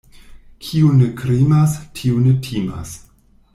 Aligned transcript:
Kiu 0.67 0.87
ne 1.01 1.09
krimas, 1.19 1.77
tiu 2.01 2.25
ne 2.25 2.35
timas. 2.49 2.97